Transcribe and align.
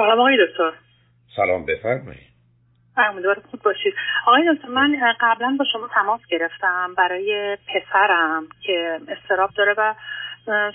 سلام 0.00 0.20
آقای 0.20 0.46
دکتر. 0.46 0.72
سلام 1.36 1.66
بفرمایید. 1.66 2.30
امیدوارم 2.96 3.42
خوب 3.50 3.62
باشید. 3.62 3.94
آقای 4.26 4.54
دکتر 4.54 4.68
من 4.68 5.14
قبلا 5.20 5.56
با 5.58 5.64
شما 5.72 5.88
تماس 5.94 6.20
گرفتم 6.30 6.94
برای 6.94 7.58
پسرم 7.68 8.46
که 8.62 9.00
استراب 9.08 9.50
داره 9.56 9.74
و 9.78 9.94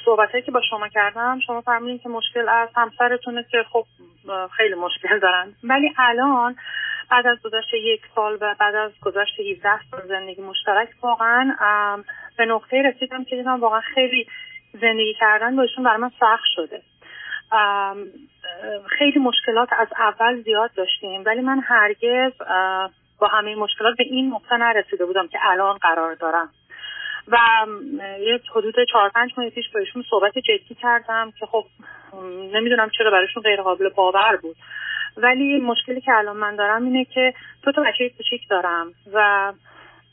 صحبت 0.05 0.46
که 0.46 0.51
با 0.51 0.61
شما 0.69 0.88
کردم 0.88 1.39
شما 1.47 1.61
فرمودین 1.61 1.99
که 1.99 2.09
مشکل 2.09 2.49
از 2.49 2.69
همسرتونه 2.75 3.46
که 3.51 3.57
خب 3.71 3.85
خیلی 4.57 4.75
مشکل 4.75 5.20
دارن. 5.20 5.54
ولی 5.64 5.94
الان 5.98 6.55
بعد 7.12 7.28
از 7.28 7.38
گذشت 7.44 7.73
یک 7.73 8.02
سال 8.16 8.38
و 8.42 8.55
بعد 8.60 8.76
از 8.76 8.92
گذشت 9.02 9.39
17 9.39 9.70
سال 9.92 10.07
زندگی 10.07 10.42
مشترک 10.42 10.89
واقعا 11.02 11.55
به 12.38 12.46
نقطه 12.46 12.82
رسیدم 12.82 13.23
که 13.23 13.36
دیدم 13.36 13.60
واقعا 13.60 13.82
خیلی 13.82 14.28
زندگی 14.82 15.14
کردن 15.20 15.55
با 15.55 15.62
ایشون 15.62 15.84
برای 15.84 15.98
من 15.98 16.12
سخت 16.20 16.46
شده. 16.55 16.82
خیلی 18.87 19.19
مشکلات 19.19 19.69
از 19.73 19.87
اول 19.99 20.41
زیاد 20.41 20.71
داشتیم. 20.75 21.23
ولی 21.25 21.41
من 21.41 21.59
هرگز 21.59 22.32
با 23.19 23.27
همه 23.27 23.55
مشکلات 23.55 23.97
به 23.97 24.04
این 24.04 24.33
نقطه 24.33 24.57
نرسیده 24.57 25.05
بودم 25.05 25.27
که 25.27 25.37
الان 25.41 25.77
قرار 25.77 26.13
دارم. 26.13 26.49
و 27.27 27.37
یه 28.19 28.39
حدود 28.51 28.75
چهار 28.91 29.10
پنج 29.10 29.32
ماه 29.37 29.49
پیش 29.49 29.69
با 29.73 29.79
ایشون 29.79 30.04
صحبت 30.10 30.37
جدی 30.37 30.75
کردم 30.82 31.32
که 31.39 31.46
خب 31.46 31.65
نمی‌دونم 32.53 32.89
چرا 32.97 33.11
برایشون 33.11 33.44
غیر 33.44 33.61
قابل 33.61 33.89
باور 33.89 34.35
بود. 34.41 34.55
ولی 35.17 35.59
مشکلی 35.59 36.02
که 36.02 36.11
الان 36.11 36.38
من 36.38 36.55
دارم 36.55 36.85
اینه 36.85 37.05
که 37.05 37.33
دو 37.63 37.72
تا 37.72 37.81
بچه 37.81 38.09
کوچیک 38.09 38.49
دارم 38.49 38.94
و 39.13 39.53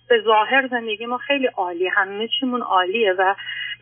به 0.09 0.21
ظاهر 0.21 0.69
زندگی 0.69 1.07
ما 1.07 1.19
خیلی 1.19 1.47
عالی 1.47 1.89
همه 1.89 2.29
چیمون 2.29 2.63
عالیه 2.63 3.13
و 3.13 3.35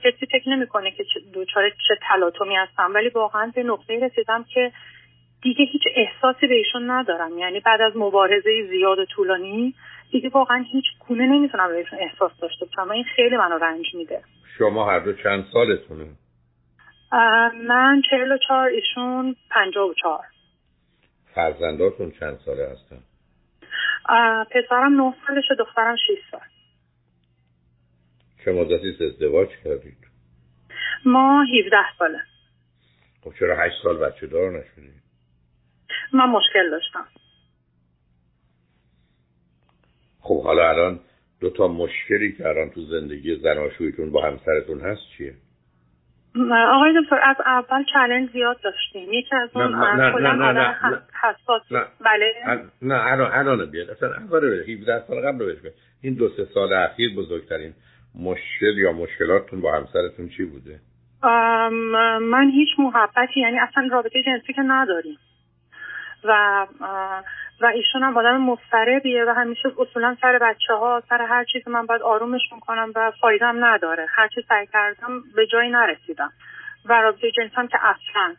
کسی 0.04 0.26
فکر 0.26 0.48
نمی‌کنه 0.48 0.90
که 0.90 1.04
دوچاره 1.32 1.70
چه 1.88 1.98
تلاطمی 2.08 2.56
هستم 2.56 2.94
ولی 2.94 3.08
واقعا 3.08 3.52
به 3.54 3.62
نقطه 3.62 4.06
رسیدم 4.06 4.44
که 4.54 4.72
دیگه 5.42 5.64
هیچ 5.64 5.82
احساسی 5.94 6.46
به 6.46 6.54
ایشون 6.54 6.90
ندارم. 6.90 7.38
یعنی 7.38 7.60
بعد 7.60 7.80
از 7.80 7.96
مبارزه 7.96 8.66
زیاد 8.70 8.98
و 8.98 9.04
طولانی 9.04 9.74
دیگه 10.10 10.28
واقعا 10.28 10.64
هیچ 10.72 10.84
گونه 11.08 11.26
نمی‌تونم 11.26 11.68
بهشون 11.68 11.98
احساس 11.98 12.32
داشته 12.40 12.66
باشم. 12.66 12.90
این 12.90 13.04
خیلی 13.16 13.36
منو 13.36 13.58
رنج 13.58 13.94
میده. 13.94 14.22
شما 14.58 14.90
هر 14.90 14.98
دو 14.98 15.12
چند 15.12 15.46
سالتونه؟ 15.52 16.06
من 17.68 18.02
چهل 18.10 18.32
و 18.32 18.38
چهار 18.48 18.68
ایشون 18.68 19.36
پنجاه 19.50 19.88
و 19.88 19.94
چهار. 19.94 20.24
فرزنداتون 21.34 22.10
چند 22.20 22.38
ساله 22.44 22.68
هستن؟ 22.68 22.98
پسرم 24.50 25.00
نه 25.00 25.14
سالشه 25.26 25.54
دخترم 25.54 25.96
شیست 26.06 26.22
سال. 26.30 26.40
چه 28.44 28.52
مدتی 28.52 29.04
ازدواج 29.04 29.48
کردید؟ 29.64 29.98
ما 31.04 31.44
17 31.64 31.76
ساله. 31.98 32.18
خب 33.24 33.32
چرا 33.38 33.56
8 33.56 33.74
سال 33.82 33.98
بچه 33.98 34.26
دار 34.26 34.50
نشدید 34.50 35.02
من 36.12 36.26
مشکل 36.26 36.70
داشتم. 36.70 37.06
خب 40.20 40.42
حالا 40.42 40.70
الان 40.70 41.00
دو 41.40 41.50
تا 41.50 41.68
مشکلی 41.68 42.32
که 42.32 42.48
الان 42.48 42.70
تو 42.70 42.80
زندگی 42.80 43.36
زناشویتون 43.36 44.10
با 44.10 44.22
همسرتون 44.22 44.80
هست 44.80 45.00
چیه؟ 45.16 45.34
آقای 46.74 46.92
دکتر 47.02 47.18
از 47.22 47.36
اول 47.46 47.84
چلنج 47.92 48.30
زیاد 48.30 48.60
داشتیم. 48.60 49.12
یکی 49.12 49.36
از 49.36 49.50
اون 49.54 49.74
نه 49.74 49.94
نه 49.94 50.32
نه 50.32 50.52
نه 50.52 50.52
نه 50.52 51.02
حساس 51.22 51.62
بله. 52.00 52.32
نه 52.82 52.94
الان 52.94 53.32
الان 53.32 53.70
بیاد 53.70 53.90
اصلا 53.90 54.14
اول 54.14 54.70
17 54.70 55.06
سال 55.06 55.20
قبل 55.20 55.46
بهش 55.46 55.72
این 56.02 56.14
دو 56.14 56.28
سه 56.28 56.44
سال 56.54 56.72
اخیر 56.72 57.14
بزرگترین 57.14 57.74
مشکل 58.14 58.78
یا 58.78 58.92
مشکلاتتون 58.92 59.60
با 59.60 59.72
همسرتون 59.72 60.28
چی 60.28 60.44
بوده؟ 60.44 60.80
من 62.20 62.50
هیچ 62.50 62.68
محبتی 62.78 63.40
یعنی 63.40 63.58
اصلا 63.58 63.88
رابطه 63.90 64.22
جنسی 64.22 64.52
که 64.52 64.62
نداریم. 64.62 65.18
و 66.24 66.66
و 67.60 67.66
ایشون 67.66 68.02
هم 68.02 68.16
آدم 68.16 68.40
مضطربیه 68.40 69.24
و 69.24 69.34
همیشه 69.36 69.68
اصولا 69.78 70.16
سر 70.20 70.38
بچه 70.38 70.74
ها 70.74 71.02
سر 71.08 71.22
هر 71.22 71.44
چیزی 71.44 71.70
من 71.70 71.86
باید 71.86 72.02
آرومشون 72.02 72.60
کنم 72.60 72.92
و 72.94 73.12
فایدم 73.20 73.64
نداره. 73.64 74.06
هر 74.08 74.28
چی 74.28 74.44
سعی 74.48 74.66
کردم 74.66 75.22
به 75.36 75.46
جایی 75.46 75.70
نرسیدم. 75.70 76.32
و 76.84 77.02
رابطه 77.02 77.30
جنسی 77.30 77.54
هم 77.54 77.68
که 77.68 77.78
اصلا. 77.82 78.34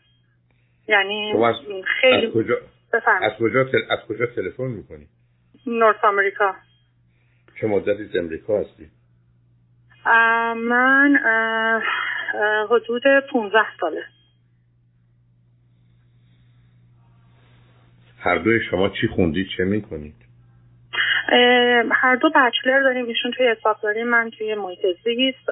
یعنی 0.87 1.33
خیلی 2.01 2.27
از 2.27 2.33
کجا 2.33 2.55
از 3.21 3.31
کجا, 3.39 3.63
تل... 3.63 3.77
از 3.89 3.99
کجا 4.07 4.25
تلفن 4.25 4.63
می‌کنی؟ 4.63 5.07
نورث 5.67 6.03
امریکا 6.03 6.55
چه 7.61 7.67
مدتی 7.67 8.03
از 8.03 8.15
امریکا 8.15 8.59
هستی؟ 8.59 8.89
من 10.55 11.19
حدود 12.69 13.03
15 13.31 13.59
ساله. 13.79 14.03
هر 18.19 18.37
دوی 18.37 18.59
شما 18.69 18.89
چی 18.89 19.07
خوندید 19.07 19.47
چه 19.57 19.63
می‌کنید؟ 19.63 20.15
هر 21.91 22.15
دو 22.15 22.29
بچلر 22.29 22.81
داریم 22.81 23.05
ایشون 23.05 23.31
توی 23.31 23.47
حسابداری 23.47 24.03
من 24.03 24.29
توی 24.37 24.55
محیط 24.55 24.79
زیست. 25.03 25.49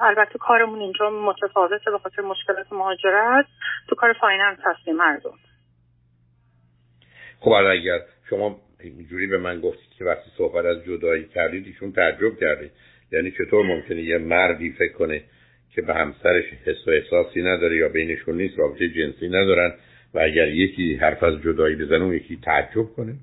البته 0.00 0.38
کارمون 0.38 0.80
اینجا 0.80 1.10
متفاوته 1.10 1.90
به 1.90 1.98
خاطر 1.98 2.22
مشکلات 2.22 2.72
مهاجرت. 2.72 3.46
تو 3.88 3.94
کار 3.94 4.12
finance 4.12 4.58
هستیم 4.64 5.00
هر 5.00 5.16
دو. 5.16 5.34
خب 7.40 7.50
اگر 7.50 7.98
شما 8.30 8.56
اینجوری 8.80 9.26
به 9.26 9.38
من 9.38 9.60
گفتید 9.60 9.90
که 9.98 10.04
وقتی 10.04 10.30
صحبت 10.38 10.64
از 10.64 10.84
جدایی 10.84 11.28
کردید 11.28 11.66
ایشون 11.66 11.92
تعجب 11.92 12.38
کردید. 12.40 12.72
یعنی 13.12 13.30
چطور 13.30 13.66
ممکنه 13.66 14.02
یه 14.02 14.18
مردی 14.18 14.70
فکر 14.70 14.92
کنه 14.92 15.22
که 15.74 15.82
به 15.82 15.94
همسرش 15.94 16.44
حس 16.66 16.88
و 16.88 16.90
احساسی 16.90 17.42
نداره 17.42 17.76
یا 17.76 17.88
بینشون 17.88 18.36
نیست 18.36 18.58
رابطه 18.58 18.88
جنسی 18.88 19.28
ندارن 19.28 19.72
و 20.14 20.18
اگر 20.18 20.48
یکی 20.48 20.94
حرف 20.94 21.22
از 21.22 21.42
جدایی 21.42 21.76
بزنه 21.76 22.04
اون 22.04 22.14
یکی 22.14 22.38
تعجب 22.44 22.86
کنه؟ 22.96 23.14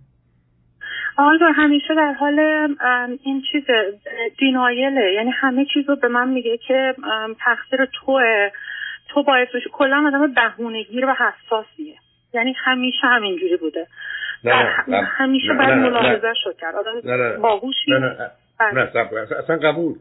آقا 1.17 1.45
همیشه 1.55 1.95
در 1.95 2.13
حال 2.13 2.39
این 3.23 3.43
چیز 3.51 3.63
دینایله 4.39 5.13
یعنی 5.13 5.31
همه 5.31 5.65
چیز 5.73 5.89
رو 5.89 5.95
به 5.95 6.07
من 6.07 6.29
میگه 6.29 6.57
که 6.57 6.95
تقصیر 7.39 7.85
توه. 7.85 8.51
تو 9.09 9.23
باید 9.23 9.47
باشی 9.53 9.69
کلا 9.71 10.03
آدم 10.07 10.33
بهونهگیر 10.33 11.05
و 11.05 11.13
حساسیه. 11.13 11.95
یعنی 12.33 12.53
همیشه 12.63 13.07
همینجوری 13.07 13.57
بوده. 13.57 13.87
نه 14.43 14.83
نه 14.87 15.03
همیشه 15.03 15.53
باید 15.53 15.69
ملاحظه 15.69 16.33
شد 16.43 16.57
کرد. 16.57 16.75
آدم 16.75 17.41
باهوشی 17.41 17.91
نه 18.59 18.73
نه 18.73 19.03
بله. 19.03 19.37
اصلا 19.37 19.57
قبول. 19.57 19.95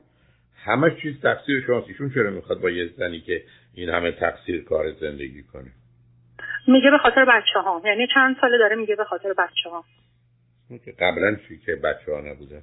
همه 0.64 0.96
چیز 1.02 1.20
تقصیر 1.20 1.64
شماست. 1.66 1.88
ایشون 1.88 2.10
چرا 2.14 2.30
می‌خواد 2.30 2.60
با 2.60 2.70
یه 2.70 2.90
زنی 2.96 3.20
که 3.20 3.42
این 3.74 3.88
همه 3.88 4.12
تقصیر 4.12 4.64
کار 4.64 4.92
زندگی 4.92 5.42
کنه؟ 5.42 5.72
میگه 6.66 6.90
به 6.90 6.98
خاطر 6.98 7.24
بچه 7.24 7.58
ها 7.64 7.82
یعنی 7.84 8.06
چند 8.14 8.36
ساله 8.40 8.58
داره 8.58 8.76
میگه 8.76 8.96
به 8.96 9.04
خاطر 9.04 9.32
بچه 9.32 9.70
ها 9.70 9.84
قبلا 10.98 11.36
چی 11.48 11.58
که 11.58 11.76
بچه 11.76 12.12
ها 12.12 12.20
نبوده؟ 12.20 12.62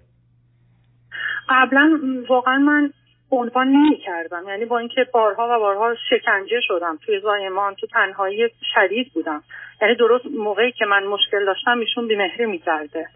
قبلا 1.49 1.99
واقعا 2.29 2.57
من 2.57 2.93
عنوان 3.31 3.67
نمی 3.67 3.97
کردم 4.05 4.43
یعنی 4.47 4.65
با 4.65 4.79
اینکه 4.79 5.07
بارها 5.13 5.47
و 5.51 5.59
بارها 5.59 5.95
شکنجه 6.09 6.59
شدم. 6.67 6.99
توی 7.05 7.19
زایمان 7.19 7.75
تو 7.75 7.87
تنهایی 7.87 8.49
شدید 8.73 9.13
بودم. 9.13 9.43
یعنی 9.81 9.95
درست 9.95 10.25
موقعی 10.25 10.71
که 10.71 10.85
من 10.85 11.03
مشکل 11.03 11.45
داشتم 11.45 11.79
ایشون 11.79 12.07
بیمهری 12.07 12.45
می‌کرده. 12.45 13.07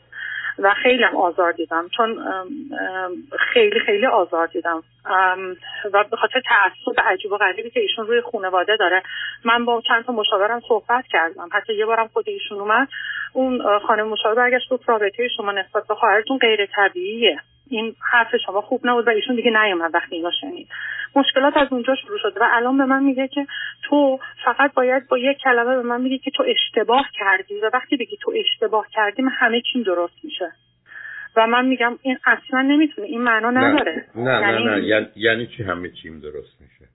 و 0.60 0.74
خیلی 0.84 1.04
هم 1.04 1.16
آزار 1.16 1.52
دیدم. 1.52 1.90
چون 1.98 2.20
خیلی 3.54 3.80
خیلی 3.80 4.06
آزار 4.06 4.48
دیدم. 4.48 4.84
و 5.94 6.04
به 6.12 6.18
خاطر 6.18 6.42
تعصب 6.46 7.00
عجیب 7.06 7.32
و 7.32 7.38
غریبی 7.38 7.70
که 7.70 7.80
ایشون 7.80 8.08
روی 8.08 8.22
خانواده 8.22 8.78
داره 8.78 9.04
من 9.46 9.66
با 9.66 9.82
چند 9.88 10.06
تا 10.06 10.14
مشاورم 10.14 10.62
صحبت 10.68 11.06
کردم. 11.10 11.50
حتی 11.52 11.74
یه 11.74 11.86
بارم 11.86 12.08
خود 12.08 12.30
ایشون 12.30 12.60
اومد 12.60 12.88
اون 13.34 13.80
خانم 13.80 14.08
مشاور 14.08 14.36
برگشت 14.36 14.70
گفت 14.70 14.90
رابطه 14.90 15.28
شما 15.38 15.52
نسبت 15.52 15.88
به 15.88 15.96
خواهرتون 15.96 16.38
غیر 16.38 16.66
طبیعیه. 16.66 17.40
این 17.70 17.96
حرف 18.12 18.28
شما 18.46 18.62
خوب 18.62 18.82
نبود 18.84 19.08
و 19.08 19.10
ایشون 19.10 19.36
دیگه 19.36 19.52
نیومد 19.64 19.94
وقتی 19.94 20.16
اینو 20.16 20.32
شنید. 20.42 20.68
مشکلات 21.16 21.58
از 21.58 21.68
اونجا 21.72 21.96
شروع 21.96 22.20
شده 22.20 22.40
و 22.40 22.48
الان 22.52 22.78
به 22.78 22.86
من 22.86 23.04
میگه 23.04 23.28
که 23.28 23.48
تو 23.84 24.20
فقط 24.46 24.74
باید 24.74 25.08
با 25.08 25.18
یک 25.18 25.38
کلمه 25.38 25.76
به 25.76 25.82
من 25.82 26.02
میگه 26.02 26.18
که 26.18 26.32
تو 26.32 26.44
اشتباه 26.48 27.06
کردی 27.14 27.60
و 27.60 27.70
وقتی 27.74 27.98
بگی 27.98 28.18
تو 28.22 28.34
اشتباه 28.36 28.88
کردی 28.92 29.22
من 29.22 29.32
همه 29.32 29.62
چیم 29.62 29.84
درست 29.84 30.14
میشه. 30.24 30.52
و 31.36 31.48
من 31.48 31.66
میگم 31.66 32.00
این 32.02 32.18
اصلا 32.26 32.62
نمی‌تونه 32.62 33.08
این 33.08 33.22
معنا 33.22 33.52
نداره. 33.52 34.06
نه 34.16 34.40
نه 34.40 34.52
یعنی... 34.52 34.66
نه, 34.66 34.88
یعنی, 34.88 35.08
یعنی 35.16 35.48
چی 35.48 35.64
همه 35.64 35.90
چیم 35.90 36.20
درست 36.20 36.62
میشه؟ 36.62 36.93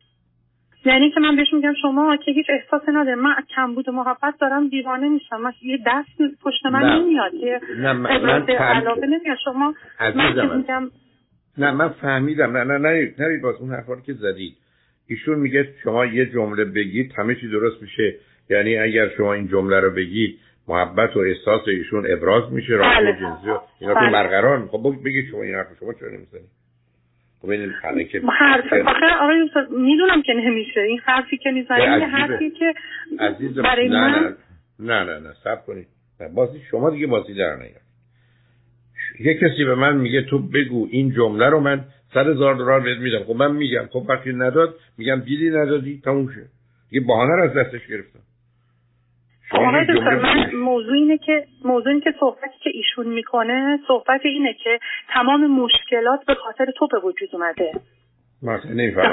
یعنی 0.84 1.10
که 1.10 1.20
من 1.20 1.36
بهش 1.36 1.52
میگم 1.52 1.75
شما 1.82 2.16
که 2.16 2.32
هیچ 2.32 2.46
احساسی 2.48 2.90
نداره. 2.92 3.14
من 3.14 3.34
کمبود 3.56 3.90
محبت 3.90 4.34
دارم 4.40 4.69
دیوانه 4.69 5.08
میشم 5.08 5.40
من 5.40 5.52
یه 5.62 5.78
دست 5.86 6.40
پشت 6.42 6.66
من 6.66 6.98
نمیاد. 6.98 7.34
یه 7.34 7.60
نه 7.76 7.92
من, 7.92 8.22
من 8.22 8.50
علاقه 8.50 9.06
نمیاد. 9.06 9.38
شما 9.44 9.75
من 10.14 10.56
میگم 10.56 10.90
نه 11.58 11.70
من 11.70 11.88
فهمیدم. 11.88 12.56
نه 12.56 12.64
نه 12.64 12.78
نه 12.78 13.14
نه 13.19 13.40
باز 13.42 13.54
اون 13.60 13.70
حرفا 13.70 13.96
که 14.06 14.12
زدید 14.12 14.56
ایشون 15.06 15.38
میگه 15.38 15.69
شما 15.82 16.06
یه 16.06 16.26
جمله 16.26 16.64
بگید 16.64 17.12
همه 17.19 17.34
چی 17.34 17.48
درست 17.48 17.82
میشه. 17.82 18.14
یعنی 18.50 18.76
اگر 18.76 19.08
شما 19.16 19.34
این 19.34 19.48
جمله 19.48 19.81
رو 19.81 19.90
بگید 19.90 20.38
محبت 20.69 21.16
و 21.16 21.19
احساس 21.19 21.69
ایشون 21.69 22.06
ابراز 22.12 22.52
میشه 22.52 22.72
رابطه 22.72 23.00
بله. 23.00 23.12
جنسی 23.12 23.50
اینا 23.81 23.94
که 23.94 24.00
بله. 24.00 24.12
برقرار 24.12 24.66
خب 24.66 24.96
بگید 25.04 25.31
شما 25.31 25.42
این 25.42 25.54
حرف 25.54 25.66
شما 25.81 25.92
چرا 25.92 26.08
نمی‌زنید؟ 26.08 26.57
این 27.44 28.08
که 28.12 28.20
حرف 28.38 28.73
آخه 28.73 29.06
آقای 29.20 29.50
می‌دونم 29.70 30.23
که 30.23 30.32
نمیشه. 30.32 30.81
این 30.81 31.00
حرفی 31.05 31.37
که 31.37 31.50
می‌زنید 31.50 32.02
حرفی 32.02 32.50
که 32.50 32.75
برای 33.62 33.88
من 33.88 34.37
نه 34.79 35.05
نه 35.05 35.19
نه 35.19 35.32
سب 35.44 35.67
کنید 35.67 35.87
بازی 36.35 36.61
شما 36.70 36.90
دیگه 36.90 37.06
بازی 37.06 37.35
در 37.35 37.56
نیاد 37.56 37.88
یه 39.20 39.35
کسی 39.35 39.64
به 39.64 39.75
من 39.75 39.96
میگه 39.96 40.23
تو 40.23 40.38
بگو 40.38 40.88
این 40.90 41.11
جمله 41.11 41.46
رو 41.46 41.61
من 41.61 41.85
صد 42.14 42.26
هزار 42.26 42.55
دلار 42.55 42.81
بهت 42.81 42.99
میدم. 42.99 43.25
خب 43.25 43.37
من 43.37 43.52
میگم. 43.52 43.87
خب 43.91 44.05
وقتی 44.08 44.32
نداد 44.32 44.75
میگم 44.99 45.20
دیدی 45.20 45.50
ندادی 45.50 46.00
تموم 46.05 46.29
شد 46.29 46.46
یه 46.91 47.00
بهانه 47.00 47.37
رو 47.37 47.43
از 47.43 47.55
دستش 47.55 47.87
گرفتم. 47.87 48.20
آقای 49.52 49.84
دکتر 49.84 50.16
من 50.16 50.54
موضوع 50.54 50.94
اینه 50.94 51.18
که 51.18 51.44
موضوع 51.64 51.88
اینه 51.88 52.00
که 52.00 52.14
صحبتی 52.20 52.58
که 52.62 52.70
ایشون 52.74 53.06
می‌کنه 53.06 53.78
صحبت 53.88 54.20
اینه 54.24 54.54
که 54.64 54.78
تمام 55.08 55.46
مشکلات 55.46 56.24
به 56.26 56.34
خاطر 56.34 56.66
تو 56.76 56.88
به 56.92 56.98
وجود 56.98 57.28
اومده. 57.32 57.72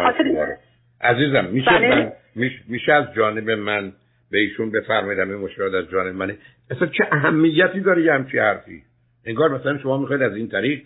خاطر... 0.04 0.58
عزیزم 1.02 1.46
میشه 1.46 1.72
بله. 1.72 1.96
من 2.36 2.50
میشه 2.68 2.94
از 2.94 3.06
جانب 3.16 3.50
من 3.50 3.94
به 4.32 4.38
ایشون 4.38 4.72
بفرمایید 4.72 5.20
این 5.20 5.36
مشکلات 5.36 5.74
از 5.74 5.92
جانب 5.92 6.16
منه؟ 6.16 6.38
اصلا 6.72 6.88
چه 6.88 7.08
اهمیتی 7.12 7.80
داره 7.80 8.04
یه 8.04 8.14
همچی 8.14 8.38
حرفی؟ 8.38 8.82
انگار 9.26 9.50
مثلا 9.50 9.78
شما 9.78 9.98
می‌خواید 9.98 10.22
از 10.22 10.36
این 10.36 10.50
طریق 10.50 10.82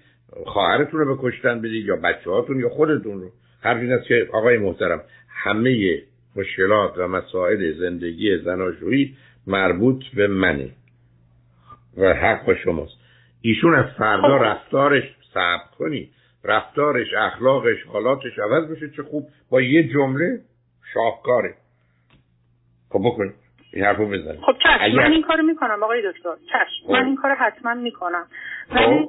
خواهرتون 0.46 1.00
رو 1.00 1.16
بکشتن 1.16 1.62
بدید 1.62 1.86
یا 1.86 1.96
بچه 1.96 2.30
هاتون 2.32 2.60
یا 2.60 2.70
خودتون 2.70 3.22
رو. 3.22 3.30
هر 3.64 3.76
این 3.76 3.92
است 3.92 4.08
که 4.08 4.28
آقای 4.34 4.58
محترم 4.58 5.02
همه 5.30 6.02
مشکلات 6.36 6.94
و 6.98 7.08
مسائل 7.08 7.74
زندگی 7.74 8.38
زناشویی 8.38 9.16
مربوط 9.50 10.04
به 10.16 10.28
منه 10.28 10.70
و 11.98 12.14
حق 12.14 12.46
با 12.46 12.56
شماست. 12.56 12.98
ایشون 13.42 13.76
از 13.76 13.86
فردا 13.98 14.38
خب. 14.38 14.44
رفتارش 14.44 15.04
صبر 15.34 15.64
کنی 15.78 16.10
رفتارش 16.44 17.08
اخلاقش 17.18 17.84
حالاتش 17.94 18.40
عوض 18.40 18.72
بشه. 18.72 18.90
چه 18.90 19.04
خوب. 19.04 19.28
با 19.52 19.62
یه 19.62 19.88
جمله 19.88 20.40
شاهکاره. 20.94 21.54
خب 22.90 23.00
بکنید. 23.06 23.34
این 23.74 23.86
حرفو 23.86 24.06
بزنید. 24.06 24.40
خب 24.40 24.56
چشم. 24.64 24.78
اگر... 24.82 24.96
من 24.96 25.12
این 25.12 25.22
کارو 25.22 25.44
می‌کنم 25.44 25.84
آقای 25.84 26.02
دکتر. 26.12 26.36
چشم. 26.52 26.88
خب. 26.88 26.92
من 26.92 27.06
این 27.06 27.16
کارو 27.16 27.36
حتما 27.36 27.74
می‌کنم. 27.74 28.26
ولی 28.72 29.08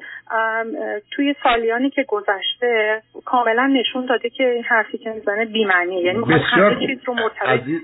توی 1.10 1.34
سالیانی 1.42 1.90
که 1.90 2.04
گذشته 2.08 3.02
کاملا 3.24 3.66
نشون 3.66 4.06
داده 4.06 4.30
که 4.30 4.44
این 4.44 4.64
حرفی 4.64 4.98
که 4.98 5.10
می‌زنه 5.10 5.44
بیمعنیه. 5.44 6.02
یعنی 6.02 6.24
همه 6.32 6.86
چیز 6.86 6.98
رو 7.04 7.14
مرتبط 7.14 7.48
عزیز... 7.48 7.80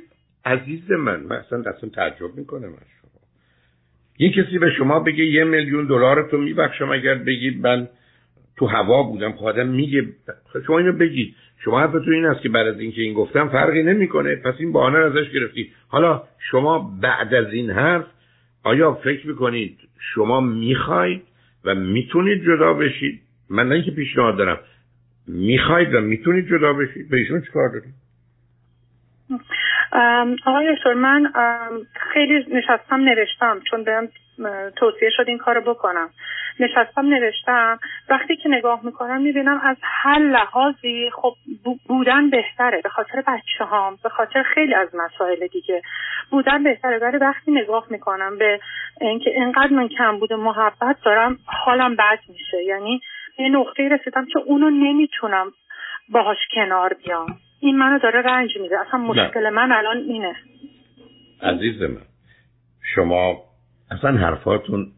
عزیز 0.47 0.91
من 0.91 1.21
من 1.21 1.37
اصلا 1.37 1.59
اصلا 1.59 1.91
تعجب 1.91 2.35
می‌کنم 2.37 2.69
از 2.69 2.87
شما. 3.01 3.21
یه 4.19 4.33
کسی 4.33 4.59
به 4.59 4.71
شما 4.71 5.01
بگه 5.01 5.25
یه 5.25 5.45
میلیون 5.45 5.87
دلار 5.87 6.29
تو 6.31 6.39
میبخشم 6.39 6.91
اگر 6.91 7.15
بگید 7.15 7.67
من 7.67 7.89
تو 8.57 8.67
هوا 8.67 9.03
بودم 9.03 9.33
خودم 9.33 9.67
خب 9.67 9.71
میگه 9.71 10.07
شما 10.67 10.79
اینو 10.79 10.93
بگید. 10.93 11.35
شما 11.65 11.81
حرفتون 11.81 12.15
این 12.15 12.25
است 12.25 12.41
که 12.41 12.49
بعد 12.49 12.67
از 12.67 12.81
اینکه 12.81 13.03
این 13.03 13.15
گفتم 13.15 13.49
فرقی 13.49 13.83
نمی‌کنه 13.83 14.37
پس 14.37 14.55
این 14.59 14.73
بهانه 14.73 14.99
ازش 14.99 15.31
گرفتی. 15.31 15.73
حالا 15.89 16.23
شما 16.51 16.99
بعد 17.03 17.35
از 17.35 17.53
این 17.53 17.71
حرف 17.71 18.05
آیا 18.63 18.93
فکر 18.93 19.27
می‌کنید 19.27 19.79
شما 20.15 20.41
می‌خواید 20.41 21.23
و 21.65 21.75
می‌تونید 21.75 22.45
جدا 22.45 22.75
بشید؟ 22.75 23.21
من 23.51 23.69
نه 23.69 23.75
اینکه 23.75 23.91
پیشنهاد 23.91 24.37
دارم. 24.37 24.59
می‌خواید 25.27 25.95
و 25.95 26.01
می‌تونید 26.01 26.49
جدا 26.49 26.73
بشید. 26.73 27.09
به 27.09 27.17
ایشون 27.17 27.41
چیکار 27.41 27.69
دارید؟ 27.69 27.95
آقای 30.47 30.77
دکتر 30.77 30.95
من 30.95 31.33
خیلی 32.13 32.47
نشستم 32.49 33.01
نوشتم 33.01 33.61
چون 33.71 33.85
بهم 33.85 34.09
توصیه 34.77 35.11
شد 35.11 35.25
این 35.29 35.39
کارو 35.39 35.61
بکنم. 35.61 36.11
نشستم 36.61 37.07
نوشتم. 37.07 37.79
وقتی 38.09 38.37
که 38.37 38.49
نگاه 38.49 38.81
می‌کنم 38.85 39.21
می‌بینم 39.23 39.61
از 39.65 39.77
هر 39.83 40.19
لحاظی 40.19 41.11
خب 41.15 41.35
بودن 41.89 42.31
بهتره 42.31 42.81
به 42.83 42.89
خاطر 42.89 43.23
بچه 43.27 43.65
هام 43.65 43.99
به 44.03 44.09
خاطر 44.09 44.43
خیلی 44.43 44.75
از 44.75 44.89
مسائل 44.95 45.47
دیگه. 45.47 45.83
بودن 46.31 46.63
بهتره 46.63 46.99
ولی 46.99 47.17
وقتی 47.17 47.53
نگاه 47.53 47.87
می‌کنم 47.91 48.39
به 48.39 48.61
اینکه 49.01 49.31
اینقدر 49.31 49.73
من 49.73 49.89
کم 49.89 50.19
بوده 50.19 50.37
محبت 50.37 50.97
دارم 51.05 51.39
حالم 51.47 51.97
بد 51.97 52.19
میشه. 52.29 52.63
یعنی 52.65 53.01
یه 53.39 53.49
نقطه 53.49 53.89
رسیدم 53.89 54.27
که 54.27 54.39
اونو 54.39 54.71
نمی‌تونم 54.71 55.53
باهاش 56.09 56.39
کنار 56.55 56.97
بیام. 57.05 57.39
این 57.61 57.79
منو 57.79 57.99
داره 57.99 58.23
رنج 58.23 58.51
میده. 58.61 58.77
اصلا 58.89 59.01
مشکل 59.01 59.51
من 59.51 59.73
الان 59.73 59.97
اینه. 59.97 60.37
عزیز 61.43 61.83
من 61.83 62.03
شما 62.95 63.43
اصلا 63.91 64.17
حرفاتون 64.17 64.93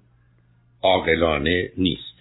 عاقلانه 0.83 1.71
نیست. 1.79 2.19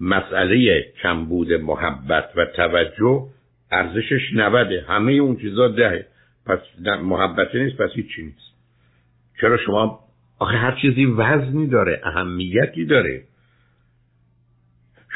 مسئله 0.00 0.82
کمبود 1.02 1.52
محبت 1.52 2.30
و 2.36 2.44
توجه 2.44 3.26
ارزشش 3.70 4.32
نوده. 4.34 4.84
همه 4.88 5.12
اون 5.12 5.36
چیزا 5.36 5.68
دهه. 5.68 6.06
پس 6.46 6.58
محبت 7.02 7.54
نیست 7.54 7.76
پس 7.76 7.90
هیچی 7.94 8.22
نیست. 8.22 8.54
چرا 9.40 9.56
شما 9.56 10.00
آخه 10.38 10.56
هر 10.56 10.78
چیزی 10.82 11.04
وزنی 11.04 11.66
داره 11.66 12.00
اهمیتی 12.04 12.84
داره. 12.84 13.22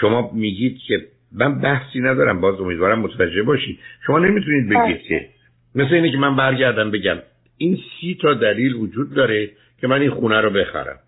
شما 0.01 0.31
میگید 0.33 0.79
که 0.79 1.09
من 1.35 1.61
بحثی 1.61 2.01
ندارم 2.01 2.41
باز 2.41 2.61
امیدوارم 2.61 2.99
متوجه 2.99 3.43
باشید 3.43 3.79
شما 4.07 4.19
نمی‌تونید 4.19 4.69
بگید 4.69 5.03
که 5.03 5.29
مثل 5.75 5.95
اینه 5.95 6.11
که 6.11 6.19
من 6.19 6.37
برگردم 6.37 6.91
بگم 6.91 7.17
این 7.57 7.79
سی 8.01 8.19
تا 8.21 8.35
دلیل 8.35 8.75
وجود 8.75 9.15
داره 9.15 9.51
که 9.81 9.87
من 9.87 10.01
این 10.01 10.11
خونه 10.11 10.41
رو 10.41 10.51
بخرم. 10.51 10.99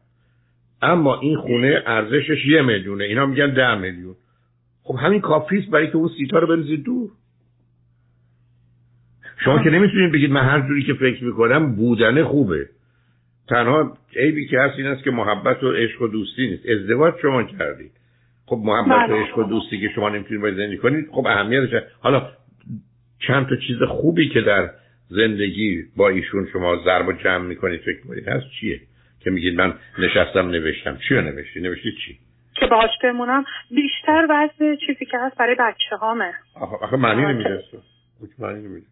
اما 0.82 1.20
این 1.20 1.37
خونه 1.37 1.82
ارزشش 1.87 2.46
یه 2.46 2.62
میلیونه 2.62 3.05
اینا 3.05 3.26
میگن 3.26 3.55
ده 3.55 3.75
میلیون. 3.75 4.14
خب 4.82 4.94
همین 4.94 5.20
کافیست 5.20 5.70
برای 5.70 5.87
که 5.87 5.96
اون 5.96 6.11
سیتا 6.19 6.38
رو 6.38 6.46
بریزید 6.46 6.84
دور. 6.84 7.11
شما 9.44 9.62
که 9.62 9.70
نمی‌تونید 9.70 10.12
بگید 10.12 10.31
من 10.31 10.44
هر 10.44 10.69
جوری 10.69 10.82
که 10.82 10.94
فکر 10.94 11.25
می‌کنم 11.25 11.76
بودنه 11.76 12.25
خوبه. 12.25 12.69
تنها 13.49 13.99
عیبی 14.17 14.46
که 14.46 14.61
هست 14.61 14.78
این 14.78 14.87
است 14.87 15.05
که 15.05 15.11
محبت 15.11 15.62
و 15.62 15.73
عشق 15.73 16.02
و 16.02 16.08
دوستی 16.08 16.46
نیست. 16.46 16.69
ازدواج 16.69 17.14
شما 17.23 17.43
کردید. 17.43 17.93
خب 18.46 18.60
محبت 18.64 19.10
و 19.10 19.12
بله. 19.12 19.22
عشق 19.22 19.38
و 19.38 19.43
دوستی 19.43 19.81
که 19.81 19.88
شما 19.94 20.08
نمی‌تونید 20.08 20.43
باید 20.43 20.56
زندگی 20.56 20.76
کنید 20.76 21.08
خب 21.12 21.26
اهمیتش 21.26 21.82
حالا 22.00 22.28
چند 23.26 23.48
تا 23.48 23.56
چیز 23.56 23.82
خوبی 23.82 24.28
که 24.28 24.40
در 24.40 24.70
زندگی 25.08 25.84
با 25.96 26.08
ایشون 26.08 26.48
شما 26.52 26.76
ضرب 26.84 27.08
و 27.08 27.12
جمع 27.12 27.46
می‌کنید 27.46 27.81
فکر 27.81 28.00
کنید 28.08 28.28
هست 28.28 28.46
چیه 28.60 28.81
که 29.20 29.31
میگید 29.31 29.56
من 29.56 29.75
نشستم 29.98 30.48
نوشتم؟ 30.48 30.98
چی 31.08 31.14
نوشتی؟ 31.14 31.60
نوشتی 31.60 31.93
چی؟ 31.93 32.19
که 32.54 32.66
باهاش 32.66 32.90
بمونم. 33.04 33.44
بیشتر 33.70 34.26
وضع 34.31 34.75
چیزی 34.87 35.04
که 35.04 35.19
هست 35.19 35.37
برای 35.37 35.56
بچه 35.58 35.96
هامه 35.96 36.32
آخه 36.54 36.96
معنی 36.96 37.22
نمیده 37.22 37.62
معنی 38.38 38.69
نمیده 38.69 38.87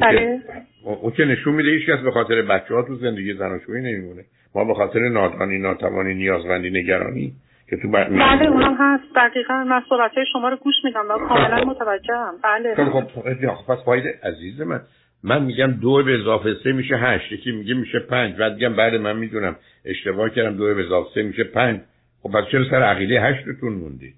بله. 0.00 0.40
اون 0.82 1.12
که 1.12 1.24
نشون 1.24 1.54
میده 1.54 1.70
هیچ 1.70 1.86
کس 1.86 1.98
به 1.98 2.10
خاطر 2.10 2.42
بچه 2.42 2.74
ها 2.74 2.82
تو 2.82 2.96
زندگی 2.96 3.34
زناشویی 3.34 3.82
نمیمونه. 3.82 4.24
ما 4.54 4.64
به 4.64 4.74
خاطر 4.74 5.08
نادانی 5.08 5.58
ناتوانی 5.58 6.14
نیازمندی 6.14 6.70
نگرانی 6.70 7.32
که 7.70 7.76
تو 7.76 7.88
بله 7.90 8.46
اونم 8.46 8.76
هست. 8.78 9.04
دقیقا 9.16 9.64
من 9.64 9.82
صحبت 9.88 10.12
شما 10.32 10.48
رو 10.48 10.56
گوش 10.56 10.74
میدم 10.84 11.04
و 11.10 11.18
کاملا 11.28 11.56
خب. 11.56 11.66
متوجهم. 11.66 12.34
بله. 12.44 12.74
خب 12.74 13.06
خب 13.54 13.74
پس 13.74 13.84
فایده 13.84 14.20
عزیز 14.22 14.60
من 14.60 14.80
من 15.24 15.42
میگم 15.42 15.66
دو 15.66 16.02
به 16.04 16.20
اضافه 16.20 16.54
سه 16.64 16.72
میشه 16.72 16.96
هشت 16.96 17.32
یکی 17.32 17.52
میگه 17.52 17.74
میشه 17.74 17.98
پنج 17.98 18.36
بعد 18.36 18.52
میگم 18.52 18.76
بعد 18.76 18.94
من 18.94 19.16
می‌دونم. 19.16 19.56
اشتباه 19.84 20.30
کردم 20.30 20.56
دو 20.56 20.74
به 20.74 20.86
اضافه 20.86 21.08
سه 21.14 21.22
میشه 21.22 21.44
پنج. 21.44 21.80
خب 22.22 22.30
پس 22.30 22.44
چرا 22.52 22.64
سر 22.70 22.82
عقیده 22.82 23.20
هشتتون 23.20 23.72
موندید 23.72 24.14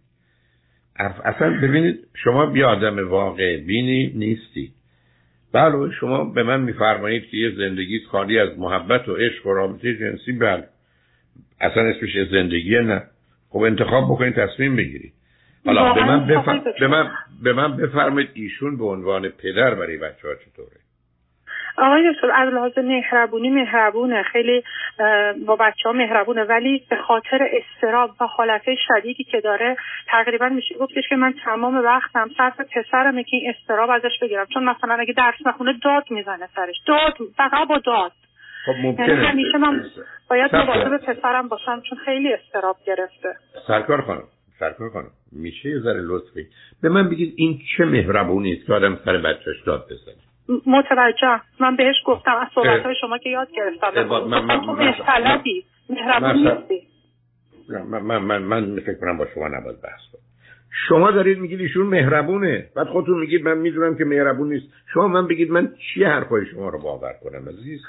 اصلا 1.24 1.50
ببینید 1.50 2.06
شما 2.14 2.46
بی 2.46 2.62
آدم 2.62 3.08
واقع 3.08 3.56
بینی 3.56 4.12
نیستی. 4.14 4.72
بله 5.52 5.90
شما 5.90 6.24
به 6.24 6.42
من 6.42 6.60
میفرمایید 6.60 7.26
که 7.30 7.36
یه 7.36 7.50
زندگی 7.56 8.00
خالی 8.10 8.38
از 8.38 8.58
محبت 8.58 9.08
و 9.08 9.14
عشق 9.14 9.46
و 9.46 9.54
رابطه 9.54 9.94
جنسی 9.94 10.32
بله. 10.32 10.64
اصلا 11.60 11.82
اسمش 11.82 12.28
زندگی 12.30 12.80
نه. 12.80 13.02
خب 13.50 13.58
انتخاب 13.58 14.04
بکنید 14.04 14.34
تصمیم 14.34 14.76
بگیرید. 14.76 15.12
حالا 15.66 15.92
به 15.92 16.04
من, 16.04 16.26
به 16.80 16.88
من 16.88 17.10
به 17.42 17.52
من 17.52 17.76
بفرمایید 17.76 18.30
ایشون 18.34 18.76
به 18.76 18.84
عنوان 18.84 19.28
پدر 19.28 19.74
برای 19.74 19.96
بچه 19.96 20.28
ها 20.28 20.34
چطوره؟ 20.34 20.78
آقای 21.78 22.12
دکتر 22.12 22.30
از 22.34 22.52
لحاظ 22.52 22.78
مهربونی 22.78 23.50
مهربونه 23.50 24.22
خیلی 24.22 24.62
با 25.46 25.56
بچه 25.56 25.82
ها 25.84 25.92
مهربونه 25.92 26.44
ولی 26.44 26.82
به 26.90 26.96
خاطر 26.96 27.48
استراب 27.52 28.10
و 28.20 28.26
حالت 28.26 28.62
شدیدی 28.88 29.24
که 29.24 29.40
داره 29.40 29.76
تقریبا 30.06 30.48
میشه 30.48 30.74
گفتش 30.74 31.08
که 31.08 31.16
من 31.16 31.34
تمام 31.44 31.76
وقتم 31.76 32.30
صرف 32.36 32.60
پسرمه 32.60 33.24
که 33.24 33.36
این 33.36 33.54
استراب 33.56 33.90
ازش 33.90 34.18
بگیرم. 34.22 34.46
چون 34.54 34.64
مثلا 34.64 34.94
اگه 34.94 35.12
درس 35.12 35.46
نخونه 35.46 35.78
داد 35.82 36.04
می‌زنه 36.10 36.48
سرش. 36.56 36.76
داد 36.86 37.14
فقط 37.36 37.68
با 37.68 37.78
داد. 37.78 38.12
خب 38.66 38.72
ممکنه. 38.82 39.08
یعنی 39.08 39.26
همیشه 39.26 39.58
من 39.58 39.84
باید 40.30 40.56
مواظب 40.56 40.96
پسرم 40.96 41.48
باشم 41.48 41.82
چون 41.88 41.98
خیلی 42.04 42.32
استراب 42.32 42.76
گرفته. 42.86 43.34
سرکار 43.66 44.02
خانم 44.02 44.22
سرکار 44.58 44.90
خانم 44.90 45.10
میشه 45.32 45.68
یه 45.68 45.80
ذره 45.80 46.00
لطفی 46.00 46.46
به 46.82 46.88
من 46.88 47.08
بگید 47.08 47.34
این 47.36 47.60
چه 47.76 47.84
مهربونی 47.84 48.52
است 48.52 48.66
که 48.66 48.72
آدم 48.72 48.98
سر 49.04 49.18
بچهش 49.18 49.62
داد 49.66 49.84
بزنه. 49.84 50.14
متوجه. 50.66 51.40
من 51.60 51.76
بهش 51.76 51.96
گفتم 52.06 52.36
از 52.40 52.48
صحبت 52.54 52.82
های 52.82 52.94
شما 53.00 53.18
که 53.18 53.30
یاد 53.30 53.48
گرفتم. 53.56 54.02
من 54.04 54.44
من 54.44 54.60
تو 54.60 54.72
مهربونی 54.72 56.42
نیستی. 56.42 56.88
من 57.68 58.02
من 58.02 58.18
من 58.18 58.42
من 58.42 58.80
فکر 58.80 59.00
کنم 59.00 59.18
با 59.18 59.26
شما 59.34 59.48
نباید 59.48 59.82
بحث 59.82 60.00
کنم. 60.12 60.22
شما 60.88 61.10
دارید 61.10 61.38
میگید 61.38 61.60
ایشون 61.60 61.86
مهربونه. 61.86 62.66
بعد 62.76 62.86
خودتون 62.86 63.20
میگید 63.20 63.44
من 63.44 63.58
می‌دونم 63.58 63.98
که 63.98 64.04
مهربون 64.04 64.48
نیست. 64.48 64.66
شما 64.94 65.08
من 65.08 65.26
بگید 65.26 65.50
من 65.50 65.72
چی 65.78 66.04
حرفای 66.04 66.46
شما 66.46 66.68
رو 66.68 66.78
باور 66.82 67.12
کنم 67.24 67.48
عزیز؟ 67.48 67.80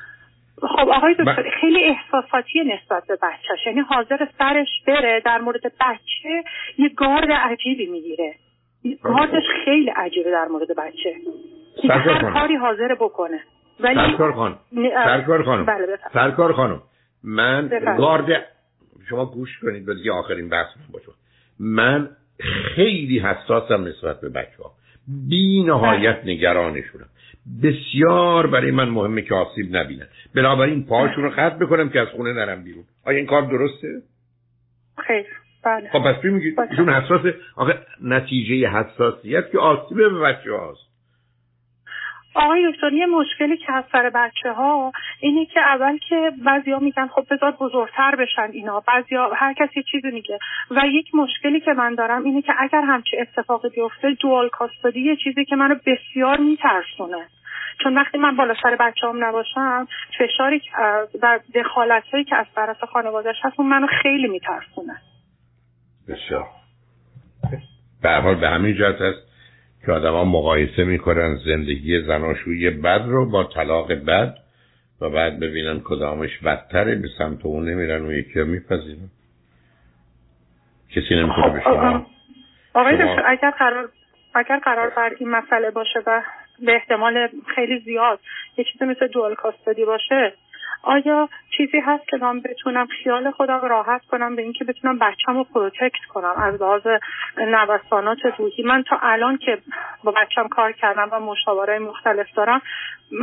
خب 0.62 0.90
آقای 0.90 1.14
دکتر 1.14 1.50
خیلی 1.62 1.84
احساساتی 1.84 2.60
نسبت 2.60 3.08
به 3.08 3.16
بچهش 3.16 3.66
یعنی 3.66 3.80
حاضر 3.80 4.28
سرش 4.40 4.68
بره 4.88 5.22
در 5.26 5.38
مورد 5.38 5.64
بچه 5.64 6.44
یه 6.78 6.90
گارد 6.90 7.32
عجیبی 7.32 7.86
می‌گیره. 7.86 8.36
گاردش 9.04 9.44
خیلی 9.66 9.90
عجیبه 9.90 10.32
در 10.32 10.48
مورد 10.48 10.68
بچه. 10.78 11.16
هر 11.90 12.32
کاری 12.32 12.56
حاضر 12.56 12.96
بکنه. 12.96 13.40
ولی 13.80 13.96
سرکار 13.96 14.32
خانم. 14.32 14.58
سرکار 15.06 15.44
خانم. 15.44 15.66
بله 15.66 16.00
سرکار 16.14 16.54
خانم 16.54 16.82
من 17.24 17.70
گارد 17.98 18.46
شما 19.10 19.26
گوش 19.26 19.60
کنید 19.60 19.86
به 19.86 19.96
دیگه 19.96 20.12
آخرین 20.12 20.50
بحث 20.50 20.68
من 20.78 21.00
من 21.60 22.10
خیلی 22.76 23.20
حساسم 23.20 23.84
نسبت 23.88 24.22
به 24.22 24.30
بچه 24.30 24.64
ها 24.64 24.72
بی 25.30 25.64
نهایت 25.64 26.22
بله. 26.22 26.34
نگرانشونم. 26.34 27.10
بسیار 27.64 28.48
برای 28.48 28.72
من 28.72 28.90
مهمه 28.90 29.22
که 29.22 29.36
آسیب 29.36 29.76
نبینن 29.76 30.08
بنابراین 30.36 30.86
پاهاشون 30.86 31.24
رو 31.24 31.30
خط 31.30 31.60
بکنم 31.60 31.90
که 31.90 32.00
از 32.00 32.08
خونه 32.08 32.34
نرم 32.34 32.64
بیرون. 32.64 32.84
آیا 33.06 33.18
این 33.18 33.28
کار 33.28 33.42
درسته؟ 33.42 34.02
خیر. 35.08 35.26
بله. 35.64 35.90
خب 35.90 36.00
پس 36.00 36.24
میگید 36.24 36.60
ایشون 36.60 36.90
حساسه. 36.90 37.36
آخه 37.56 37.80
نتیجه 38.04 38.68
حساسیت 38.68 39.52
که 39.52 39.60
آسیب 39.60 39.98
به 39.98 40.20
بچه 40.20 40.52
هاست. 40.52 40.89
آقای 42.40 42.72
دکتر 42.72 42.94
یه 42.94 43.06
مشکلی 43.06 43.58
که 43.58 43.74
از 43.74 43.84
سر 43.92 44.10
بچه 44.10 44.52
ها 44.52 44.92
اینه 45.20 45.46
که 45.46 45.60
اول 45.60 45.98
که 45.98 46.32
بعضیا 46.46 46.80
میگن 46.80 47.08
خب 47.08 47.26
بذار 47.32 47.52
بزرگتر 47.52 48.16
بشن 48.16 48.50
اینا. 48.54 48.80
بعضیا 48.88 49.32
هر 49.36 49.54
کسی 49.54 49.72
یه 49.76 49.84
چیزی 49.84 50.12
میگه. 50.12 50.40
و 50.72 50.88
یک 50.88 51.16
مشکلی 51.16 51.60
که 51.60 51.74
من 51.74 51.96
دارم 51.96 52.24
اینه 52.24 52.42
که 52.42 52.54
اگر 52.58 52.82
همچه 52.82 53.18
اتفاقی 53.22 53.70
بیفته 53.70 54.12
دوال 54.20 54.50
کاستادی 54.50 55.02
یه 55.02 55.16
چیزی 55.16 55.46
که 55.46 55.56
منو 55.56 55.76
بسیار 55.86 56.38
میترسونه. 56.38 57.28
چون 57.84 57.98
وقتی 57.98 58.18
من 58.18 58.36
بالا 58.36 58.54
سر 58.64 58.76
بچه 58.76 59.08
هم 59.08 59.24
نباشم 59.24 59.88
فشاری 60.20 60.62
و 61.22 61.40
دخالت 61.56 62.04
هایی 62.14 62.24
که 62.24 62.36
از 62.36 62.46
طرف 62.56 62.84
خانوادش 62.84 63.36
هست 63.44 63.60
منو 63.60 63.88
خیلی 64.04 64.28
میترسونه. 64.28 64.94
بسیار. 66.08 66.48
به 68.02 68.36
به 68.36 68.50
همین 68.50 68.76
جهت 68.76 69.02
هست 69.02 69.29
که 69.86 69.92
ها 69.92 70.24
مقایسه 70.24 70.84
می‌کنن 70.84 71.36
زندگی 71.46 72.02
زناشویی 72.02 72.70
بد 72.70 73.02
رو 73.06 73.30
با 73.30 73.44
طلاق 73.44 73.94
بد 73.94 74.38
و 75.02 75.10
بعد 75.10 75.40
ببینن 75.40 75.82
کدامش 75.84 76.38
بدتره 76.38 76.96
به 76.96 77.08
سمت 77.18 77.46
اون 77.46 77.70
نمیرن 77.70 78.06
و 78.06 78.14
یکی 78.14 78.40
رو 78.40 78.46
میپذیرن. 78.46 79.10
کسی 80.96 81.16
نمی‌تونه 81.16 81.54
به 81.54 81.62
شما 81.64 82.06
آقای 82.74 82.96
دکتر 82.96 83.24
اگر 83.28 83.52
قرار 83.52 83.90
اگر 84.34 84.60
قرار 84.60 84.90
بر 84.90 85.12
این 85.20 85.30
مسئله 85.30 85.72
باشه 85.72 86.00
و 86.08 86.22
به 86.66 86.76
احتمال 86.76 87.30
خیلی 87.56 87.80
زیاد 87.80 88.20
یه 88.58 88.66
چیزی 88.66 88.86
مثل 88.86 89.08
dual 89.08 89.36
custody 89.36 89.86
باشه 89.86 90.34
آیا 90.84 91.30
چیزی 91.58 91.80
هست 91.80 92.08
که 92.08 92.18
من 92.18 92.40
بتونم 92.40 92.88
خیال 92.88 93.32
خودم 93.32 93.60
راحت 93.62 94.02
کنم 94.06 94.36
به 94.36 94.42
اینکه 94.42 94.66
بتونم 94.66 95.00
بچم 95.00 95.38
رو 95.38 95.44
protect 95.44 96.06
کنم؟ 96.10 96.34
از 96.38 96.62
لحاظ 96.62 96.88
نوسانات 97.38 98.18
روحی 98.38 98.64
من 98.64 98.84
تا 98.84 99.00
الان 99.02 99.38
که 99.38 99.58
با 100.04 100.12
بچم 100.12 100.48
کار 100.48 100.72
کردم 100.72 101.10
و 101.12 101.20
مشاوره 101.20 101.80
مختلف 101.80 102.28
دارم 102.36 102.62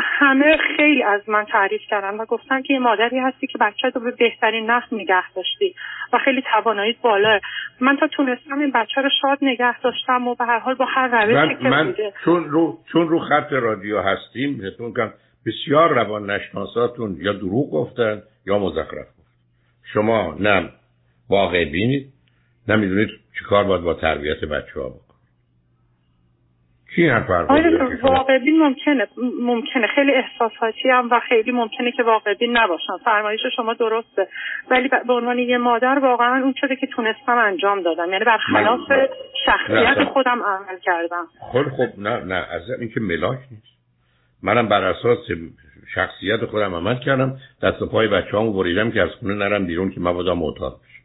همه 0.00 0.56
خیلی 0.76 1.02
از 1.02 1.28
من 1.28 1.44
تعریف 1.44 1.80
کردن 1.90 2.16
و 2.16 2.24
گفتن 2.24 2.62
که 2.62 2.72
یه 2.72 2.78
مادری 2.78 3.18
هستی 3.18 3.46
که 3.46 3.58
بچه 3.58 3.88
رو 3.88 4.00
به 4.00 4.10
بهترین 4.10 4.70
نحو 4.70 4.96
نگه 4.96 5.32
داشتی 5.36 5.74
و 6.12 6.18
خیلی 6.18 6.42
توانایی 6.42 6.96
بالا. 7.02 7.40
من 7.80 7.96
تا 7.96 8.06
تونستم 8.06 8.58
این 8.58 8.70
بچه 8.70 9.00
رو 9.00 9.08
شاد 9.20 9.38
نگه 9.42 9.80
داشتم 9.80 10.28
و 10.28 10.34
به 10.34 10.44
هر 10.44 10.58
حال 10.58 10.74
با 10.74 10.84
هر 10.84 11.24
روشی 11.24 11.62
که 11.62 11.68
من 11.68 11.94
چون 12.24 12.44
رو 12.44 12.78
چون 12.92 13.08
رو 13.08 13.18
خط 13.18 13.52
رادیو 13.52 14.00
هستیم 14.00 14.58
بهتون 14.58 14.92
بسیار 15.46 15.94
روان 15.94 16.30
نشناساتون 16.30 17.16
یا 17.20 17.32
دروغ 17.32 17.70
گفتن 17.70 18.22
یا 18.46 18.58
مزخرف 18.58 19.06
گفتن. 19.06 19.32
شما 19.92 20.36
نه 20.40 20.70
واقع 21.30 21.64
بینید 21.64 22.12
نه 22.68 22.76
می‌دونید 22.76 23.08
چیکار 23.38 23.64
باید 23.64 23.82
با 23.82 23.94
تربیت 23.94 24.44
بچه 24.44 24.80
ها 24.80 24.88
بکن 24.88 25.06
کی 26.96 27.10
فرق 27.10 27.50
واقع 28.02 28.38
بین 28.38 28.58
ممکنه. 28.58 29.08
ممکنه. 29.40 29.86
خیلی 29.94 30.12
احساساتی 30.12 30.88
هم 30.90 31.08
و 31.10 31.20
خیلی 31.28 31.52
ممکنه 31.52 31.92
که 31.92 32.02
واقع 32.02 32.34
بین 32.34 32.56
نباشم 32.56 32.98
فرمایش 33.04 33.40
شما 33.56 33.74
درسته. 33.74 34.28
ولی 34.70 34.88
به 35.06 35.12
عنوان 35.12 35.38
یه 35.38 35.58
مادر 35.58 35.98
واقعا 35.98 36.42
اون 36.42 36.54
شده 36.56 36.76
که 36.76 36.86
تونستم 36.86 37.38
انجام 37.38 37.82
دادم. 37.82 38.12
یعنی 38.12 38.24
برخلاف 38.24 38.80
شخصیت 39.46 40.04
خودم 40.04 40.42
عمل 40.42 40.78
کردم. 40.82 41.26
خب 41.40 41.62
خب 41.62 41.98
نه 41.98 42.24
نه. 42.24 42.46
از 42.50 42.62
این 42.80 42.88
که 42.88 43.00
ملاک 43.00 43.38
نیست. 43.50 43.75
منم 44.42 44.68
بر 44.68 44.84
اساس 44.84 45.18
شخصیت 45.94 46.44
خودم 46.44 46.74
عمل 46.74 46.98
کردم 46.98 47.38
دست 47.62 47.82
و 47.82 47.86
پای 47.86 48.08
بچه 48.08 48.36
همو 48.36 48.52
بریدم 48.52 48.90
که 48.90 49.02
از 49.02 49.10
خونه 49.10 49.34
نرم 49.34 49.66
بیرون 49.66 49.90
که 49.90 50.00
مبادا 50.00 50.34
معتاد 50.34 50.80
بشه 50.80 51.00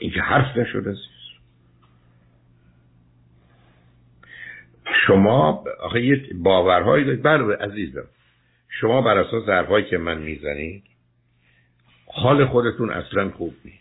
این 0.00 0.10
که 0.10 0.20
حرف 0.20 0.56
نشده 0.56 0.96
شما 5.06 5.64
آخه 5.80 6.04
یه 6.04 6.22
باورهایی 6.34 7.04
دارید. 7.04 7.22
بله 7.22 7.56
عزیزم. 7.56 8.08
شما 8.80 9.02
بر 9.02 9.18
اساس 9.18 9.48
حرفهایی 9.48 9.84
که 9.84 9.98
من 9.98 10.18
می‌زنید 10.18 10.82
حال 12.06 12.46
خودتون 12.46 12.90
اصلا 12.90 13.30
خوب 13.30 13.54
نیست. 13.64 13.80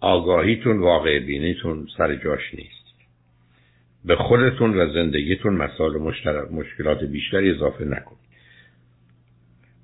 آگاهیتون 0.00 0.78
واقع 0.78 1.18
بینیتون 1.18 1.86
سر 1.96 2.16
جاش 2.16 2.54
نیست. 2.54 2.79
به 4.04 4.16
خودتون 4.16 4.78
و 4.78 4.92
زندگیتون 4.92 5.54
مسائل 5.54 5.92
مشترک 5.92 6.52
مشکلات 6.52 7.04
بیشتری 7.04 7.50
اضافه 7.50 7.84
نکنید 7.84 8.20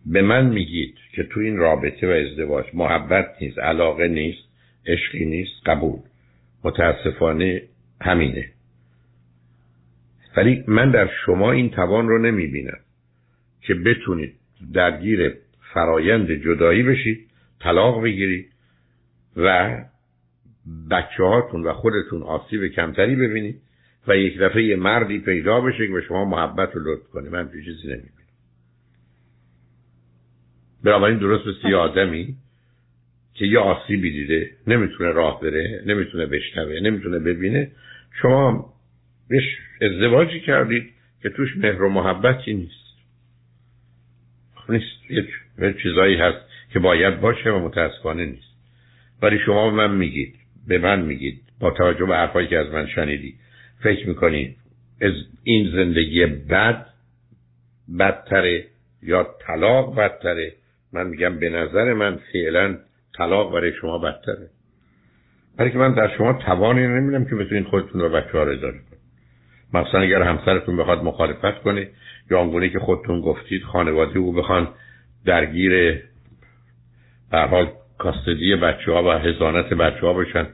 به 0.06 0.22
من 0.22 0.46
میگید 0.46 0.94
که 1.12 1.22
تو 1.22 1.40
این 1.40 1.56
رابطه 1.56 2.06
و 2.06 2.10
ازدواج 2.10 2.66
محبت 2.74 3.26
نیست 3.40 3.58
علاقه 3.58 4.08
نیست 4.08 4.48
عشقی 4.86 5.24
نیست 5.24 5.52
قبول. 5.66 5.98
متاسفانه 6.64 7.62
همینه. 8.00 8.48
ولی 10.36 10.64
من 10.66 10.90
در 10.90 11.10
شما 11.26 11.52
این 11.52 11.70
توان 11.70 12.08
رو 12.08 12.18
نمی‌بینم 12.18 12.78
که 13.60 13.74
بتونید 13.74 14.34
درگیر 14.72 15.34
فرایند 15.74 16.32
جدایی 16.32 16.82
بشید 16.82 17.26
طلاق 17.60 18.02
بگیرید 18.02 18.52
و 19.36 19.78
بچه 20.90 21.24
هاتون 21.24 21.62
و 21.62 21.72
خودتون 21.72 22.22
آسیب 22.22 22.66
کمتری 22.66 23.16
ببینید. 23.16 23.60
و 24.08 24.16
یک 24.16 24.38
دفعه 24.38 24.62
یه 24.62 24.76
مردی 24.76 25.18
پیدا 25.18 25.60
بشه 25.60 25.86
که 25.86 25.92
به 25.92 26.02
شما 26.02 26.24
محبت 26.24 26.74
رو 26.74 26.80
لطف 26.84 27.08
کنه. 27.08 27.30
من 27.30 27.50
چیزی 27.52 27.88
نمی‌بینم. 27.88 28.10
بنابراین 30.84 31.18
درست 31.18 31.46
مثل 31.46 31.68
یه 31.68 31.76
آدمی 31.76 32.36
که 33.34 33.46
یه 33.46 33.58
آسیبی 33.58 34.10
دیده 34.10 34.50
نمی‌تونه 34.66 35.10
راه 35.10 35.40
بره 35.40 35.82
نمی‌تونه 35.86 36.26
بشنوه 36.26 36.80
نمی‌تونه 36.80 37.18
ببینه 37.18 37.70
شما 38.22 38.72
بهش 39.28 39.44
ازدواجی 39.82 40.40
کردید 40.40 40.92
که 41.22 41.30
توش 41.30 41.56
مهر 41.56 41.82
و 41.82 41.88
محبتی 41.88 42.54
نیست. 42.54 42.86
نیست. 44.68 45.10
یه 45.58 45.74
چیزایی 45.82 46.16
هست 46.16 46.38
که 46.72 46.78
باید 46.78 47.20
باشه 47.20 47.50
و 47.50 47.58
متاسفانه 47.58 48.26
نیست. 48.26 48.56
ولی 49.22 49.38
شما 49.46 49.70
به 49.70 49.76
من 49.76 49.96
میگید 49.96 50.34
به 50.68 50.78
من 50.78 51.00
میگید 51.00 51.42
با 51.60 51.70
توجه 51.70 52.06
به 52.06 52.16
حرفایی 52.16 52.48
که 52.48 52.58
از 52.58 52.66
من 52.66 52.86
شنیدی. 52.86 53.34
فکر 53.82 54.08
می‌کنید 54.08 54.56
از 55.00 55.12
این 55.44 55.70
زندگی 55.72 56.26
بد 56.26 56.86
بدتره 57.98 58.64
یا 59.02 59.26
طلاق 59.46 59.96
بدتره؟ 59.98 60.52
من 60.92 61.06
میگم 61.06 61.38
به 61.38 61.50
نظر 61.50 61.92
من 61.92 62.18
فعلا 62.32 62.78
طلاق 63.18 63.52
برای 63.52 63.72
شما 63.72 63.98
بدتره. 63.98 64.50
برای 65.58 65.70
که 65.70 65.78
من 65.78 65.94
در 65.94 66.16
شما 66.18 66.32
توانی 66.32 66.86
نمیدم 66.86 67.24
که 67.24 67.34
بتونید 67.34 67.66
خودتون 67.66 68.00
رو 68.00 68.08
بچه 68.08 68.32
ها 68.32 68.42
رو 68.42 68.52
اداره 68.52 68.78
کنید. 68.78 69.00
مثلا 69.74 70.00
اگر 70.00 70.22
همسرتون 70.22 70.76
بخواد 70.76 71.04
مخالفت 71.04 71.62
کنه 71.62 71.88
یا 72.30 72.40
آنگونه 72.40 72.68
که 72.68 72.78
خودتون 72.78 73.20
گفتید 73.20 73.62
خانواده 73.62 74.18
او 74.18 74.32
بخوان 74.32 74.68
درگیر 75.24 76.02
به 77.30 77.38
حال 77.38 77.68
کاستدی 77.98 78.56
بچه 78.56 78.92
ها 78.92 79.04
و 79.04 79.10
هزانت 79.10 79.66
بچه 79.66 80.06
ها 80.06 80.24
که 80.24 80.46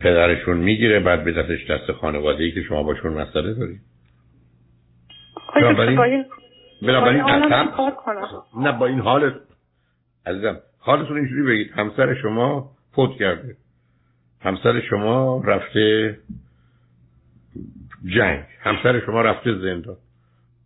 پدرشون 0.00 0.56
می‌گیره 0.56 1.00
بعد 1.00 1.24
به 1.24 1.32
دستش 1.32 1.70
دست 1.70 1.92
خانواده 1.92 2.44
ای 2.44 2.52
که 2.52 2.62
شما 2.62 2.82
باشون 2.82 3.12
مسئله 3.12 3.54
دارید 3.54 3.80
بنابراین 5.54 6.24
بنابراین 6.82 7.22
نه 8.56 8.72
با 8.72 8.86
این 8.86 9.00
حالت 9.00 9.34
عزیزم 10.26 10.60
حالتون 10.78 11.16
اینجوری 11.16 11.42
بگید. 11.42 11.72
همسر 11.72 12.14
شما 12.14 12.70
فوت 12.92 13.18
کرده. 13.18 13.56
همسر 14.40 14.80
شما 14.80 15.42
رفته 15.44 16.18
جنگ. 18.04 18.44
همسر 18.60 19.00
شما 19.06 19.22
رفته 19.22 19.58
زندان. 19.58 19.96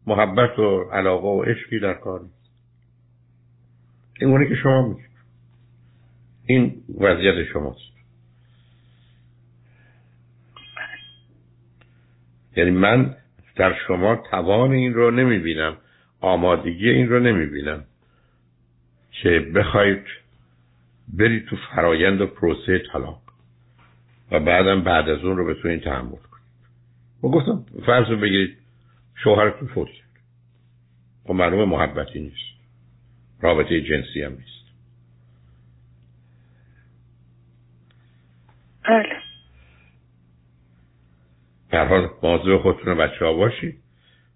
محبت 0.07 0.59
و 0.59 0.91
علاقه 0.93 1.27
و 1.27 1.43
عشقی 1.43 1.81
در 1.81 1.95
کار 1.95 2.21
نیست. 2.21 2.51
این 4.21 4.49
که 4.49 4.55
شما 4.55 4.89
میگید. 4.89 5.11
این 6.47 6.83
وضعیت 7.01 7.45
شماست. 7.53 7.94
یعنی 12.57 12.71
من 12.71 13.17
در 13.57 13.75
شما 13.87 14.17
توان 14.31 14.73
این 14.73 14.95
رو 14.95 15.11
نمی 15.11 15.39
بینم 15.39 15.77
آمادگی 16.21 16.91
این 16.91 17.09
رو 17.09 17.21
نمی‌بینم. 17.21 17.85
که 19.11 19.41
بخواید 19.55 20.05
برید 21.09 21.47
تو 21.47 21.57
فرایند 21.57 22.21
و 22.21 22.27
پروسه 22.27 22.79
طلاق 22.93 23.23
و 24.31 24.41
بعدم 24.41 24.81
بعد 24.83 25.09
از 25.09 25.25
اون 25.25 25.37
رو 25.37 25.47
بتونید 25.47 25.83
تحمل 25.83 26.11
کنید. 26.11 26.45
و 27.23 27.29
گفتم 27.29 27.65
فرض 27.87 28.09
رو 28.09 28.17
بگیرید 28.17 28.57
شوهرتون 29.15 29.69
فوت 29.69 29.89
کرد. 29.89 30.05
و 31.25 31.29
خب 31.29 31.35
معلوم 31.35 31.69
محبتی 31.69 32.21
نیست. 32.21 32.55
رابطه 33.41 33.81
جنسی 33.81 34.23
هم 34.23 34.33
نیست. 34.33 34.65
بله. 38.89 39.24
در 41.75 41.87
حال 41.87 42.09
موضوع 42.23 42.59
خودتون 42.59 42.95
بچه 42.95 43.25
ها 43.25 43.33
باشید 43.33 43.75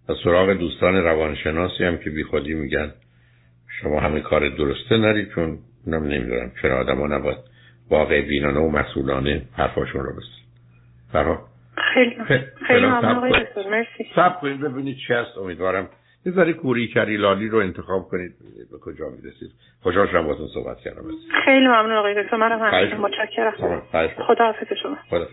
و 0.08 0.14
سراغ 0.24 0.52
دوستان 0.52 0.94
روانشناسی 0.94 1.84
هم 1.84 1.98
که 1.98 2.10
بی 2.10 2.24
خودی 2.24 2.54
میگن 2.54 2.92
شما 3.80 4.00
همین 4.00 4.22
کار 4.22 4.48
درسته 4.48 4.96
نرید 4.96 5.32
چون 5.34 5.58
اونم 5.86 6.04
نمی‌دونم 6.04 6.52
چرا 6.62 6.78
آدم 6.78 6.96
ها 6.96 7.06
نباید 7.06 7.38
واقع 7.90 8.20
بینانه 8.20 8.60
و 8.60 8.68
مسئولانه 8.70 9.42
حرفاشون 9.52 10.04
رو 10.04 10.12
بسید 10.12 10.48
برای 11.14 11.36
خیلی 11.94 12.16
خیلی 12.66 12.86
ممنون. 12.86 13.46
مرسی. 13.70 14.06
سب 14.16 14.40
کنید 14.40 14.60
ببینید 14.60 14.96
چی 15.06 15.14
هست. 15.14 15.38
امیدوارم 15.38 15.88
یه 16.26 16.32
ذره 16.32 16.52
کوری 16.52 16.88
کری 16.88 17.16
لالی 17.16 17.48
رو 17.48 17.58
انتخاب 17.58 18.08
کنید. 18.08 18.32
به 18.72 18.78
کجا 18.78 19.04
می‌رسید؟ 19.08 19.50
خوشحال 19.82 20.06
شدم 20.06 20.22
باهاتون 20.22 20.48
صحبت 20.54 20.78
کردم. 20.78 21.02
خیلی 21.44 21.66
ممنون 21.66 21.92
آقای 21.92 22.22
دکتر. 22.22 22.36
منم 22.36 22.58
همین 22.62 22.94
متشکرم. 22.94 23.82
خدا 24.26 24.44
حافظ 24.44 24.72
شما. 24.82 24.96
خدا 25.10 25.24